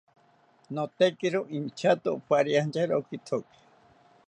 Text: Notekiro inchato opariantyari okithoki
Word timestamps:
Notekiro 0.75 1.41
inchato 1.57 2.07
opariantyari 2.17 2.93
okithoki 3.01 3.57